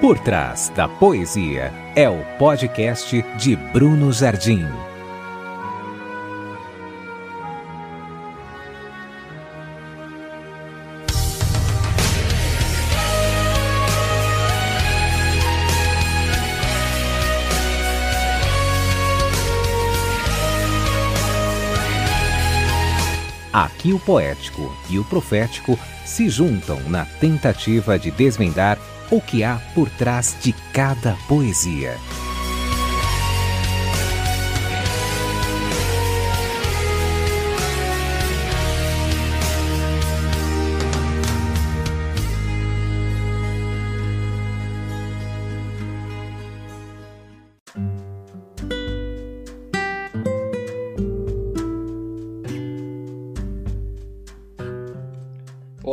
[0.00, 4.64] Por trás da poesia é o podcast de Bruno Jardim.
[23.52, 25.76] Aqui o poético e o profético
[26.06, 28.78] se juntam na tentativa de desvendar
[29.10, 31.96] o que há por trás de cada poesia.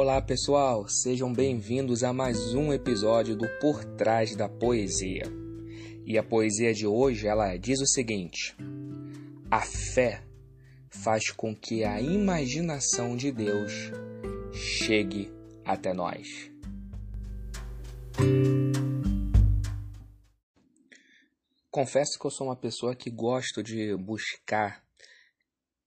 [0.06, 5.24] Olá pessoal, sejam bem-vindos a mais um episódio do Por Trás da Poesia.
[6.06, 8.56] E a poesia de hoje ela diz o seguinte:
[9.50, 10.24] A fé
[10.92, 13.92] faz com que a imaginação de Deus
[14.54, 15.34] chegue
[15.66, 16.52] até nós.
[21.72, 24.85] Confesso que eu sou uma pessoa que gosto de buscar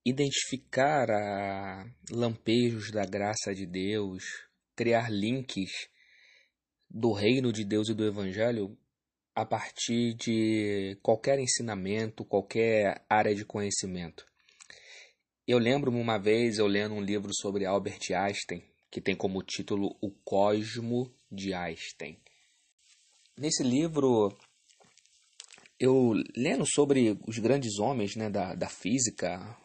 [0.09, 4.23] identificar a lampejos da graça de Deus,
[4.75, 5.89] criar links
[6.89, 8.77] do reino de Deus e do evangelho
[9.35, 14.25] a partir de qualquer ensinamento, qualquer área de conhecimento.
[15.47, 19.95] Eu lembro-me uma vez eu lendo um livro sobre Albert Einstein, que tem como título
[20.01, 22.19] O Cosmo de Einstein.
[23.37, 24.37] Nesse livro,
[25.79, 29.57] eu lendo sobre os grandes homens né, da, da física,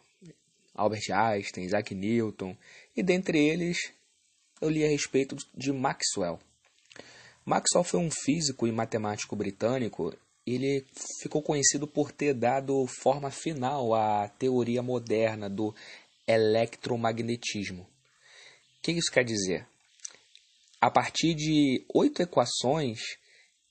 [0.75, 2.55] Albert Einstein, Isaac Newton,
[2.95, 3.77] e dentre eles
[4.61, 6.39] eu li a respeito de Maxwell.
[7.45, 10.13] Maxwell foi um físico e matemático britânico.
[10.45, 10.85] Ele
[11.21, 15.73] ficou conhecido por ter dado forma final à teoria moderna do
[16.27, 17.83] eletromagnetismo.
[17.83, 17.87] O
[18.81, 19.67] que isso quer dizer?
[20.79, 22.99] A partir de oito equações,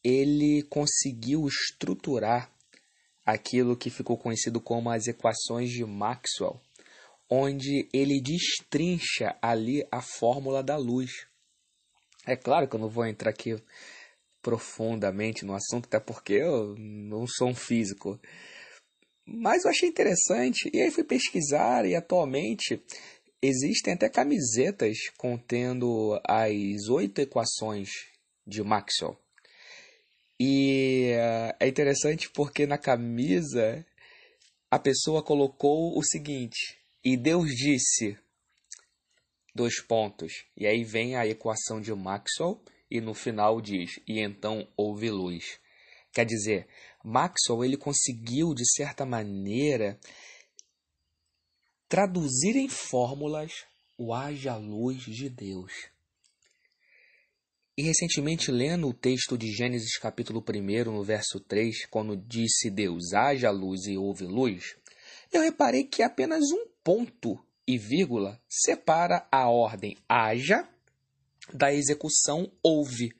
[0.02, 2.50] ele conseguiu estruturar
[3.24, 6.60] aquilo que ficou conhecido como as equações de Maxwell
[7.34, 11.10] onde ele destrincha ali a fórmula da luz.
[12.26, 13.56] É claro que eu não vou entrar aqui
[14.40, 18.20] profundamente no assunto, até porque eu não sou um físico.
[19.26, 22.80] Mas eu achei interessante e aí fui pesquisar e atualmente
[23.42, 27.88] existem até camisetas contendo as oito equações
[28.46, 29.18] de Maxwell.
[30.38, 33.84] E eh, é interessante porque na camisa
[34.70, 38.18] a pessoa colocou o seguinte: e Deus disse:
[39.54, 40.44] dois pontos.
[40.56, 42.60] E aí vem a equação de Maxwell
[42.90, 45.58] e no final diz: e então houve luz.
[46.12, 46.68] Quer dizer,
[47.04, 49.98] Maxwell ele conseguiu de certa maneira
[51.88, 53.52] traduzir em fórmulas
[53.98, 55.72] o haja luz de Deus.
[57.76, 63.12] E recentemente, lendo o texto de Gênesis capítulo 1, no verso 3, quando disse Deus,
[63.12, 64.76] haja luz e houve luz,
[65.32, 70.68] eu reparei que apenas um ponto e vírgula separa a ordem haja
[71.52, 73.12] da execução houve.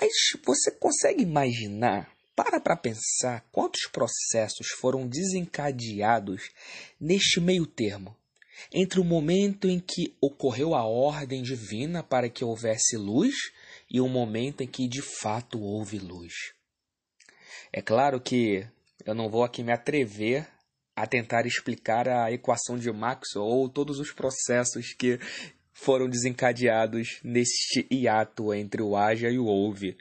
[0.00, 0.12] Mas
[0.44, 6.50] você consegue imaginar, para para pensar, quantos processos foram desencadeados
[7.00, 8.16] neste meio termo?
[8.72, 13.34] Entre o momento em que ocorreu a ordem divina para que houvesse luz
[13.90, 16.32] e o momento em que de fato houve luz.
[17.72, 18.66] É claro que
[19.04, 20.46] eu não vou aqui me atrever
[21.02, 25.18] a tentar explicar a equação de Maxwell ou todos os processos que
[25.72, 29.96] foram desencadeados neste hiato entre o haja e o houve.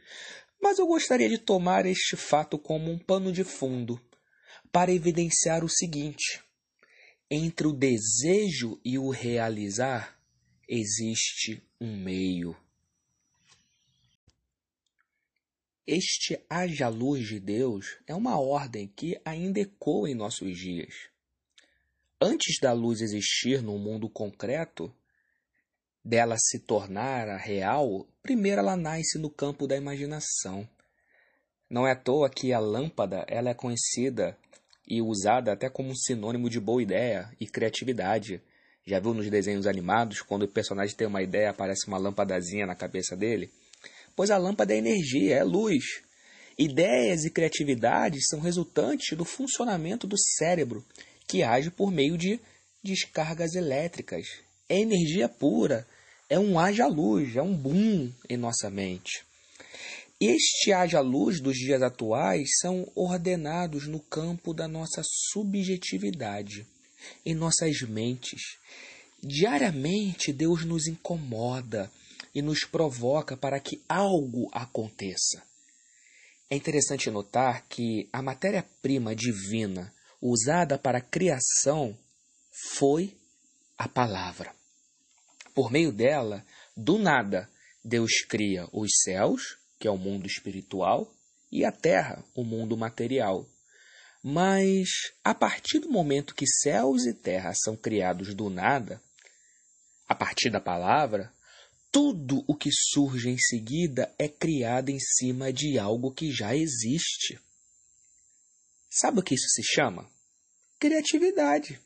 [0.61, 3.99] Mas eu gostaria de tomar este fato como um pano de fundo
[4.71, 6.43] para evidenciar o seguinte:
[7.31, 10.19] entre o desejo e o realizar
[10.67, 12.55] existe um meio.
[15.91, 21.09] Este haja luz de Deus é uma ordem que ainda ecoa em nossos dias.
[22.21, 24.93] Antes da luz existir no mundo concreto,
[26.05, 30.69] dela se tornar a real, primeiro ela nasce no campo da imaginação.
[31.67, 34.37] Não é à toa que a lâmpada ela é conhecida
[34.87, 38.43] e usada até como sinônimo de boa ideia e criatividade.
[38.85, 42.75] Já viu nos desenhos animados, quando o personagem tem uma ideia, aparece uma lâmpadazinha na
[42.75, 43.51] cabeça dele?
[44.19, 46.01] Pois a lâmpada é energia, é luz.
[46.57, 50.85] Ideias e criatividade são resultantes do funcionamento do cérebro,
[51.25, 52.37] que age por meio de
[52.83, 54.27] descargas elétricas.
[54.67, 55.87] É energia pura,
[56.29, 59.23] é um haja luz, é um boom em nossa mente.
[60.19, 65.01] este haja luz dos dias atuais são ordenados no campo da nossa
[65.31, 66.67] subjetividade,
[67.25, 68.57] em nossas mentes.
[69.23, 71.89] Diariamente Deus nos incomoda
[72.33, 75.43] e nos provoca para que algo aconteça.
[76.49, 81.97] É interessante notar que a matéria-prima divina usada para a criação
[82.77, 83.15] foi
[83.77, 84.53] a palavra.
[85.53, 86.45] Por meio dela,
[86.75, 87.49] do nada,
[87.83, 91.11] Deus cria os céus, que é o mundo espiritual,
[91.51, 93.47] e a terra, o mundo material.
[94.23, 94.89] Mas
[95.23, 99.01] a partir do momento que céus e terra são criados do nada,
[100.07, 101.31] a partir da palavra,
[101.91, 107.39] tudo o que surge em seguida é criado em cima de algo que já existe.
[108.89, 110.09] Sabe o que isso se chama?
[110.79, 111.79] Criatividade.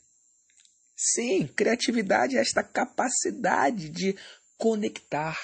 [0.96, 4.16] Sim, criatividade é esta capacidade de
[4.58, 5.38] conectar.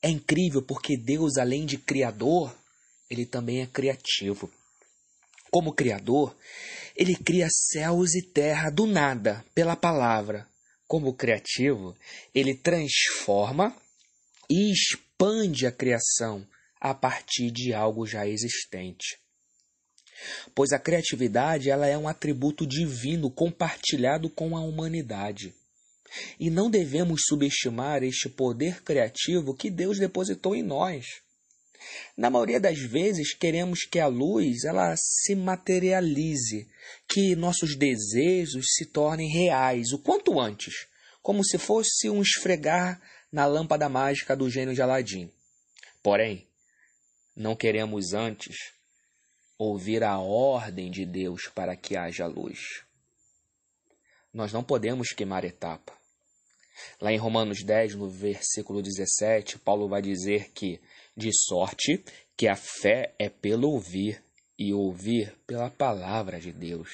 [0.00, 2.56] É incrível porque Deus, além de criador,
[3.10, 4.50] ele também é criativo.
[5.50, 6.36] Como criador,
[6.94, 10.48] ele cria céus e terra do nada, pela palavra.
[10.86, 11.96] Como criativo,
[12.34, 13.76] ele transforma
[14.48, 16.46] e expande a criação
[16.80, 19.18] a partir de algo já existente
[20.54, 25.54] pois a criatividade ela é um atributo divino compartilhado com a humanidade.
[26.38, 31.20] E não devemos subestimar este poder criativo que Deus depositou em nós.
[32.16, 36.68] Na maioria das vezes queremos que a luz ela se materialize,
[37.08, 40.86] que nossos desejos se tornem reais o quanto antes,
[41.22, 43.00] como se fosse um esfregar
[43.30, 45.30] na lâmpada mágica do gênio de Aladim.
[46.02, 46.46] Porém,
[47.34, 48.72] não queremos antes
[49.58, 52.84] ouvir a ordem de Deus para que haja luz.
[54.32, 55.92] Nós não podemos queimar etapa.
[57.00, 60.80] Lá em Romanos 10, no versículo 17, Paulo vai dizer que,
[61.16, 62.04] de sorte
[62.36, 64.22] que a fé é pelo ouvir,
[64.58, 66.90] e ouvir pela palavra de Deus.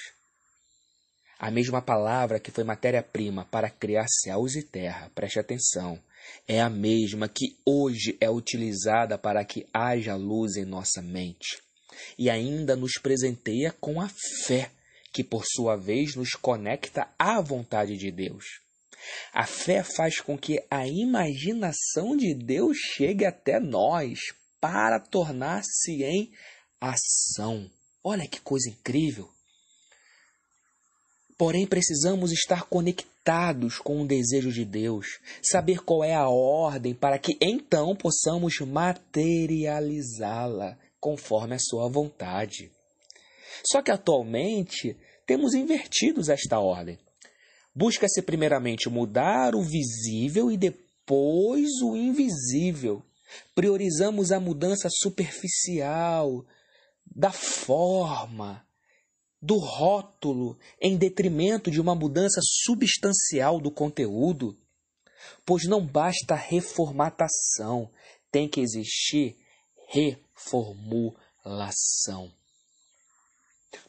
[1.38, 6.00] A mesma palavra que foi matéria-prima para criar céus e terra, preste atenção,
[6.46, 11.60] é a mesma que hoje é utilizada para que haja luz em nossa mente
[12.18, 14.08] e ainda nos presenteia com a
[14.44, 14.70] fé,
[15.12, 18.60] que por sua vez nos conecta à vontade de Deus.
[19.32, 24.20] A fé faz com que a imaginação de Deus chegue até nós
[24.60, 26.31] para tornar-se em
[26.81, 27.69] ação.
[28.04, 29.31] Olha que coisa incrível!
[31.37, 37.19] Porém, precisamos estar conectados com o desejo de Deus, saber qual é a ordem para
[37.19, 42.70] que então possamos materializá-la conforme a sua vontade.
[43.66, 44.96] Só que atualmente
[45.26, 46.96] temos invertidos esta ordem.
[47.74, 53.02] Busca-se primeiramente mudar o visível e depois o invisível.
[53.54, 56.44] Priorizamos a mudança superficial,
[57.14, 58.66] da forma,
[59.40, 64.58] do rótulo, em detrimento de uma mudança substancial do conteúdo.
[65.46, 67.90] Pois não basta reformatação,
[68.30, 69.36] tem que existir
[69.88, 72.32] reformulação.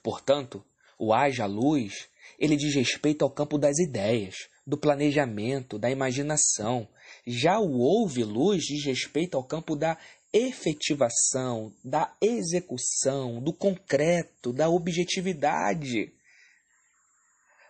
[0.01, 0.63] Portanto,
[0.97, 2.07] o haja luz,
[2.39, 4.35] ele diz respeito ao campo das ideias,
[4.65, 6.87] do planejamento, da imaginação.
[7.25, 9.97] Já o ouve luz diz respeito ao campo da
[10.31, 16.11] efetivação, da execução, do concreto, da objetividade.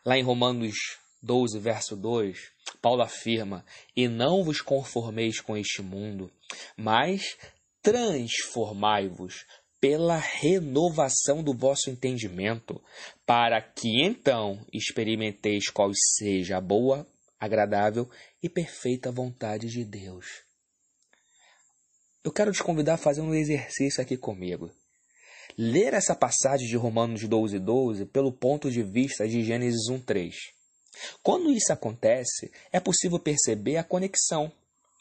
[0.05, 0.75] Lá em Romanos
[1.21, 2.37] 12, verso 2,
[2.81, 6.31] Paulo afirma: E não vos conformeis com este mundo,
[6.77, 7.37] mas
[7.81, 9.45] transformai-vos
[9.83, 12.81] pela renovação do vosso entendimento,
[13.25, 17.05] para que então experimenteis qual seja a boa,
[17.37, 18.09] agradável
[18.41, 20.25] e perfeita vontade de Deus.
[22.23, 24.71] Eu quero te convidar a fazer um exercício aqui comigo.
[25.57, 30.33] Ler essa passagem de Romanos 12, 12 pelo ponto de vista de Gênesis 1, 3.
[31.21, 34.49] Quando isso acontece, é possível perceber a conexão.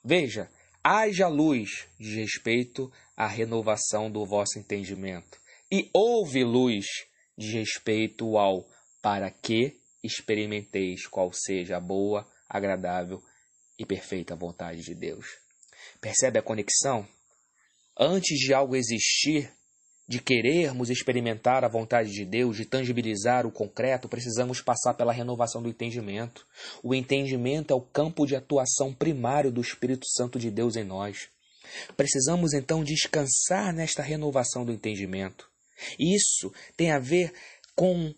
[0.05, 0.51] Veja,
[0.83, 5.39] haja luz de respeito à renovação do vosso entendimento,
[5.71, 6.87] e houve luz
[7.37, 8.69] de respeito ao
[9.01, 13.23] para que experimenteis qual seja a boa, agradável
[13.79, 15.27] e perfeita vontade de Deus.
[16.01, 17.07] Percebe a conexão?
[17.99, 19.53] Antes de algo existir,
[20.13, 25.63] de querermos experimentar a vontade de Deus, de tangibilizar o concreto, precisamos passar pela renovação
[25.63, 26.47] do entendimento.
[26.83, 31.29] O entendimento é o campo de atuação primário do Espírito Santo de Deus em nós.
[31.97, 35.49] Precisamos então descansar nesta renovação do entendimento.
[35.99, 37.33] Isso tem a ver
[37.75, 38.15] com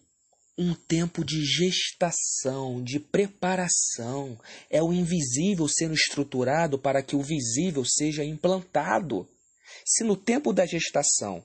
[0.59, 4.37] um tempo de gestação, de preparação.
[4.69, 9.29] É o invisível sendo estruturado para que o visível seja implantado.
[9.87, 11.45] Se no tempo da gestação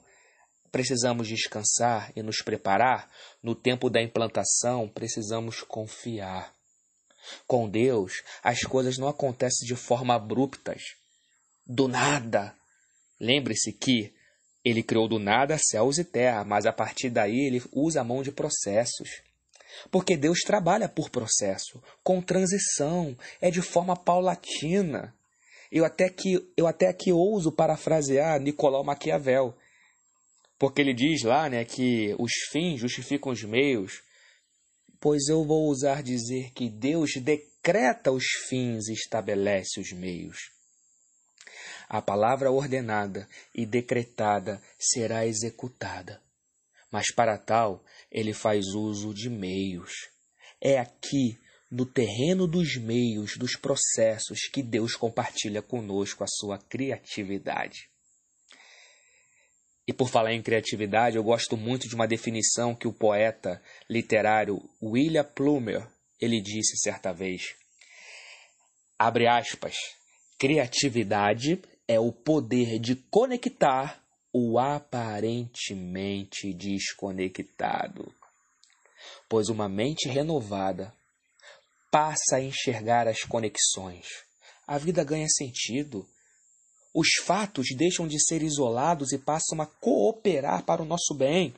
[0.71, 3.09] precisamos descansar e nos preparar,
[3.41, 6.53] no tempo da implantação precisamos confiar.
[7.45, 10.81] Com Deus, as coisas não acontecem de forma abruptas,
[11.65, 12.55] do nada.
[13.19, 14.13] Lembre-se que
[14.63, 18.21] ele criou do nada céus e terra, mas a partir daí ele usa a mão
[18.23, 19.21] de processos.
[19.91, 25.13] Porque Deus trabalha por processo, com transição, é de forma paulatina.
[25.71, 29.55] Eu até que eu até aqui ouso parafrasear Nicolau Maquiavel,
[30.59, 34.03] porque ele diz lá, né, que os fins justificam os meios.
[34.99, 40.51] Pois eu vou ousar dizer que Deus decreta os fins e estabelece os meios.
[41.87, 46.21] A palavra ordenada e decretada será executada.
[46.91, 49.93] Mas para tal, ele faz uso de meios.
[50.59, 51.39] É aqui,
[51.71, 57.89] no terreno dos meios, dos processos, que Deus compartilha conosco a sua criatividade.
[59.89, 64.61] E por falar em criatividade, eu gosto muito de uma definição que o poeta literário
[64.79, 65.87] William Plumer
[66.21, 67.55] ele disse certa vez.
[68.99, 69.75] Abre aspas.
[70.37, 73.99] Criatividade é o poder de conectar
[74.31, 78.13] o aparentemente desconectado.
[79.27, 80.93] Pois uma mente renovada
[81.89, 84.05] passa a enxergar as conexões.
[84.67, 86.07] A vida ganha sentido.
[86.93, 91.53] Os fatos deixam de ser isolados e passam a cooperar para o nosso bem.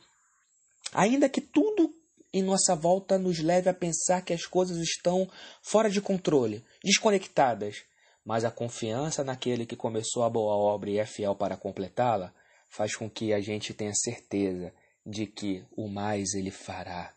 [0.93, 1.93] Ainda que tudo
[2.33, 5.29] em nossa volta nos leve a pensar que as coisas estão
[5.61, 7.83] fora de controle, desconectadas,
[8.25, 12.33] mas a confiança naquele que começou a boa obra e é fiel para completá-la
[12.69, 14.73] faz com que a gente tenha certeza
[15.05, 17.13] de que o mais ele fará.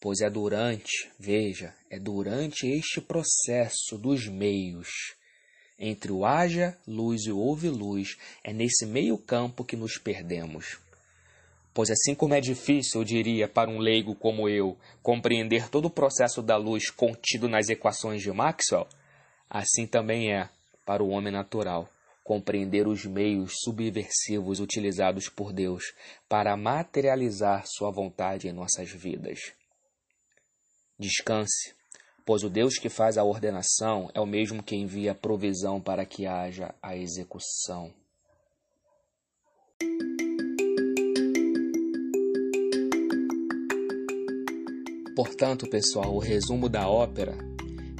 [0.00, 4.88] Pois é durante, veja, é durante este processo dos meios,
[5.78, 10.78] entre o haja luz e o houve luz, é nesse meio campo que nos perdemos.
[11.74, 15.90] Pois assim como é difícil, eu diria, para um leigo como eu, compreender todo o
[15.90, 18.86] processo da luz contido nas equações de Maxwell,
[19.54, 20.48] Assim também é
[20.86, 21.86] para o homem natural
[22.24, 25.92] compreender os meios subversivos utilizados por Deus
[26.26, 29.52] para materializar sua vontade em nossas vidas.
[30.98, 31.74] Descanse,
[32.24, 36.04] pois o Deus que faz a ordenação é o mesmo que envia a provisão para
[36.04, 37.92] que haja a execução.
[45.14, 47.36] Portanto, pessoal, o resumo da ópera: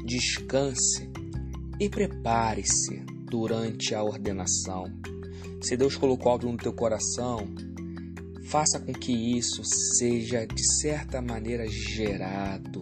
[0.04, 1.10] descanse
[1.78, 4.84] e prepare-se durante a ordenação.
[5.62, 7.46] Se Deus colocou algo no teu coração,
[8.48, 12.80] faça com que isso seja de certa maneira gerado,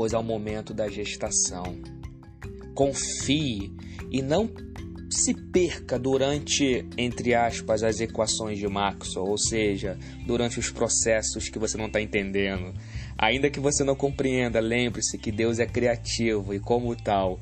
[0.00, 1.78] pois é o momento da gestação.
[2.74, 3.70] Confie
[4.10, 4.50] e não
[5.10, 11.58] se perca durante, entre aspas, as equações de Maxwell, ou seja, durante os processos que
[11.58, 12.72] você não está entendendo.
[13.18, 17.38] Ainda que você não compreenda, lembre-se que Deus é criativo e, como tal,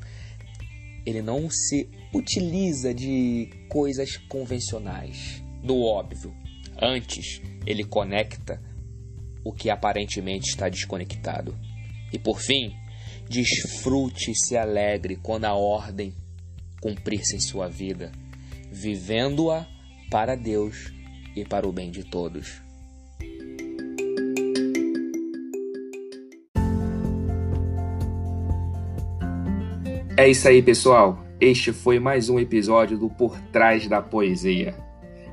[1.06, 6.34] ele não se utiliza de coisas convencionais, do óbvio.
[6.82, 8.60] Antes, ele conecta
[9.44, 11.56] o que aparentemente está desconectado.
[12.12, 12.74] E por fim,
[13.28, 16.14] desfrute e se alegre quando a ordem
[16.80, 18.12] cumprir-se em sua vida,
[18.70, 19.66] vivendo-a
[20.10, 20.92] para Deus
[21.36, 22.62] e para o bem de todos.
[30.16, 31.24] É isso aí, pessoal.
[31.40, 34.74] Este foi mais um episódio do Por Trás da Poesia.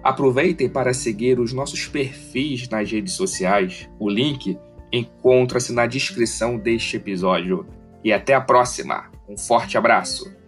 [0.04, 3.90] Aproveitem para seguir os nossos perfis nas redes sociais.
[3.98, 4.56] O link
[4.96, 7.66] encontra-se na descrição deste episódio.
[8.04, 9.12] E até a próxima.
[9.28, 10.45] Um forte abraço.